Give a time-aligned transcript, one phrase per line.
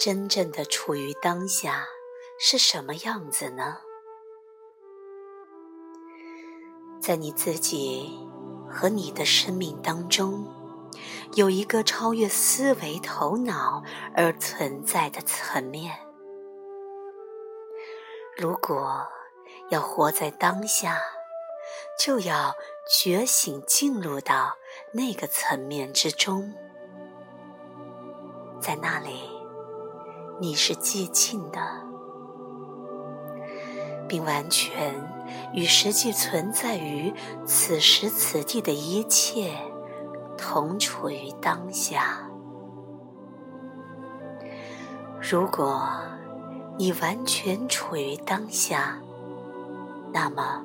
[0.00, 1.86] 真正的处于当下
[2.38, 3.76] 是什么样子呢？
[6.98, 8.18] 在你自己
[8.66, 10.46] 和你的生命当中，
[11.34, 13.84] 有一个超越思维头脑
[14.16, 15.94] 而存在的层面。
[18.38, 19.06] 如果
[19.68, 20.98] 要活在当下，
[21.98, 22.54] 就要
[22.90, 24.56] 觉醒，进入到
[24.94, 26.54] 那个层面之中。
[28.62, 29.29] 在那里，
[30.42, 31.60] 你是寂静的，
[34.08, 34.94] 并完全
[35.52, 37.12] 与实际存在于
[37.44, 39.52] 此时此地的一切
[40.38, 42.26] 同处于当下。
[45.20, 45.86] 如果
[46.78, 48.98] 你完全处于当下，
[50.10, 50.64] 那么，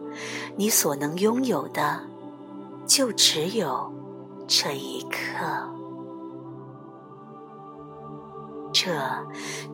[0.55, 1.99] 你所能拥有的，
[2.87, 3.93] 就只有
[4.48, 5.74] 这一刻。
[8.77, 8.91] 这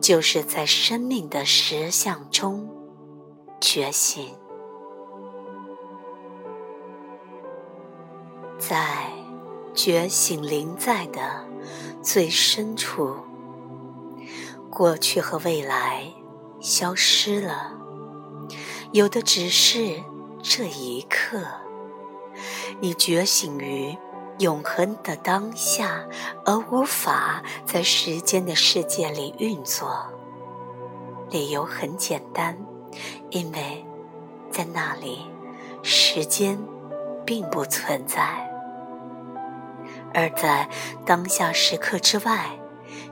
[0.00, 2.70] 就是在生命的实相中
[3.60, 4.32] 觉醒，
[8.60, 9.10] 在
[9.74, 11.44] 觉醒临在的
[12.00, 13.16] 最深处，
[14.70, 16.06] 过去和未来
[16.60, 17.72] 消失了。
[18.92, 20.00] 有的只是
[20.40, 21.40] 这一刻，
[22.80, 23.98] 你觉醒于
[24.38, 26.04] 永恒的当下，
[26.44, 30.06] 而无法在时间的世界里运作。
[31.30, 32.56] 理由很简单，
[33.30, 33.86] 因为
[34.50, 35.26] 在那里，
[35.82, 36.58] 时间
[37.24, 38.20] 并不存在；
[40.12, 40.68] 而在
[41.06, 42.50] 当下时刻之外，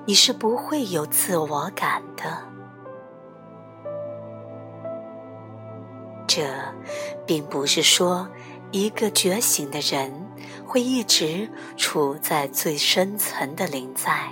[0.05, 2.25] 你是不会有自我感的。
[6.27, 6.47] 这，
[7.27, 8.29] 并不是说
[8.73, 10.13] 一个觉醒的人
[10.67, 14.31] 会一直处在最深层的灵在，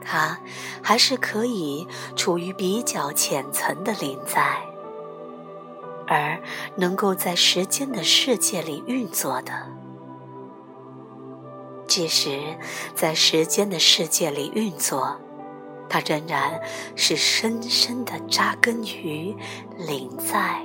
[0.00, 0.38] 他
[0.82, 4.58] 还是可以处于比较浅层的灵在，
[6.06, 6.40] 而
[6.76, 9.52] 能够在时间的世界里运作的。
[11.88, 12.40] 即使
[12.94, 15.18] 在时间的世界里运作。
[15.88, 16.58] 它仍然
[16.96, 19.36] 是深深的扎根于
[19.76, 20.62] 灵在，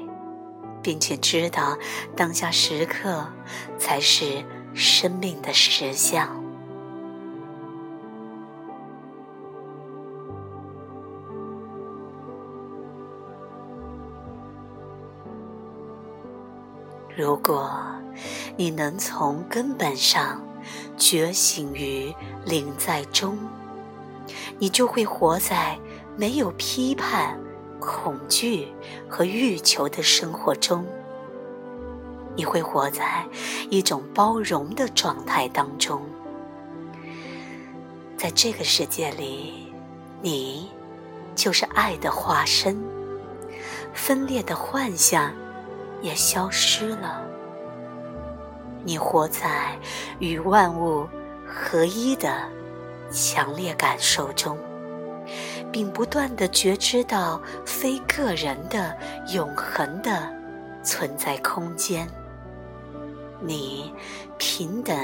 [0.87, 1.77] 并且知道
[2.15, 3.27] 当下时刻
[3.77, 4.41] 才是
[4.73, 6.41] 生命的实相。
[17.13, 17.69] 如果
[18.55, 20.41] 你能从根本上
[20.95, 22.15] 觉醒于
[22.45, 23.37] 灵在中。
[24.59, 25.77] 你就会活在
[26.17, 27.39] 没有批判、
[27.79, 28.67] 恐惧
[29.09, 30.85] 和欲求的生活中。
[32.35, 33.25] 你会活在
[33.69, 36.01] 一种包容的状态当中。
[38.15, 39.73] 在这个世界里，
[40.21, 40.69] 你
[41.35, 42.77] 就是爱的化身，
[43.93, 45.33] 分裂的幻象
[46.01, 47.23] 也消失了。
[48.83, 49.77] 你活在
[50.19, 51.07] 与万物
[51.45, 52.57] 合一的。
[53.09, 54.57] 强烈感受中，
[55.71, 58.97] 并不断的觉知到非个人的
[59.33, 60.31] 永恒的
[60.83, 62.07] 存在空间。
[63.39, 63.93] 你
[64.37, 64.97] 平等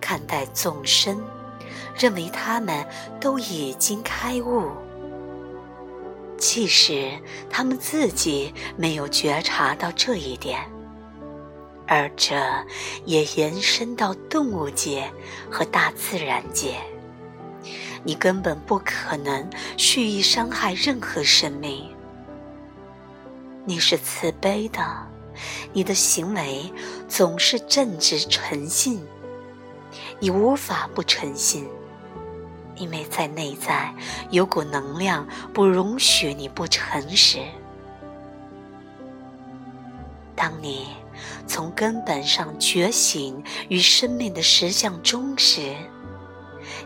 [0.00, 1.22] 看待众生，
[1.96, 2.84] 认为他们
[3.20, 4.68] 都已经开悟，
[6.36, 7.12] 即使
[7.48, 10.58] 他们自己没有觉察到这一点，
[11.86, 12.34] 而这
[13.04, 15.08] 也延伸到动物界
[15.48, 16.74] 和大自然界。
[18.04, 21.88] 你根本不可能蓄意伤害任何生命。
[23.64, 24.82] 你是慈悲的，
[25.72, 26.72] 你的行为
[27.08, 29.00] 总是正直诚信。
[30.18, 31.68] 你无法不诚信，
[32.76, 33.94] 因为在内在
[34.30, 37.40] 有股能量不容许你不诚实。
[40.34, 40.88] 当你
[41.46, 45.76] 从根本上觉醒于生命的实相中时，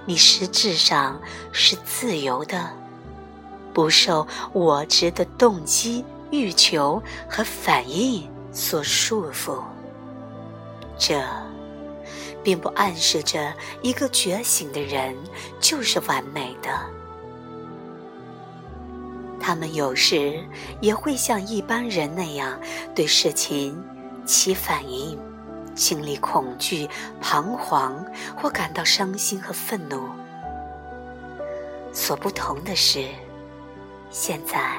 [0.05, 1.21] 你实质上
[1.53, 2.71] 是自由的，
[3.73, 9.63] 不受我执的动机、欲求和反应所束缚。
[10.99, 11.23] 这
[12.43, 13.53] 并不暗示着
[13.83, 15.15] 一个觉醒的人
[15.61, 16.71] 就是完美的，
[19.41, 20.43] 他们有时
[20.81, 22.59] 也会像一般人那样
[22.95, 23.77] 对事情
[24.25, 25.19] 起反应。
[25.77, 26.89] 经历恐惧、
[27.21, 28.05] 彷徨
[28.37, 30.09] 或感到伤心和愤怒。
[31.93, 33.07] 所不同的是，
[34.11, 34.73] 现在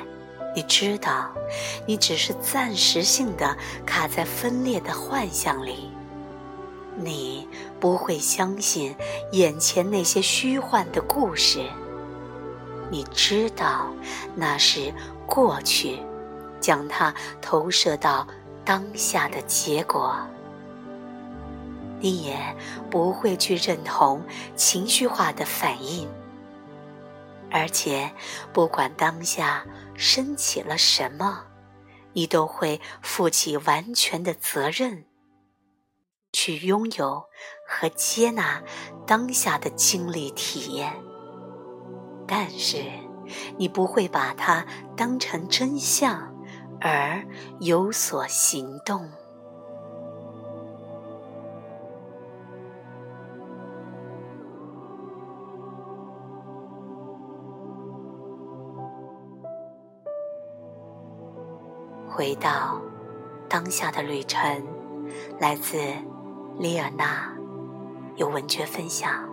[0.55, 1.31] 你知道，
[1.85, 3.55] 你只是暂时性的
[3.85, 5.91] 卡在分裂的幻象里。
[6.99, 7.47] 你
[7.79, 8.95] 不会相信
[9.31, 11.63] 眼前那些虚幻的故事，
[12.89, 13.93] 你知道
[14.35, 14.91] 那是
[15.27, 15.99] 过去，
[16.59, 18.27] 将它投射到
[18.65, 20.17] 当下的结果。
[21.99, 22.37] 你也
[22.89, 24.23] 不会去认同
[24.55, 26.07] 情绪化的反应，
[27.49, 28.11] 而且
[28.53, 29.65] 不管当下
[29.95, 31.45] 升起了什么，
[32.13, 35.05] 你都会负起完全的责任，
[36.31, 37.25] 去拥有
[37.67, 38.61] 和接纳
[39.05, 40.93] 当下的经历体验。
[42.27, 42.83] 但是，
[43.57, 44.65] 你不会把它
[44.95, 46.35] 当成真相
[46.79, 47.25] 而
[47.59, 49.09] 有所行动。
[62.17, 62.81] 回到
[63.47, 64.41] 当下的旅程，
[65.39, 65.77] 来自
[66.57, 67.31] 李尔娜，
[68.15, 69.26] 有文娟分享。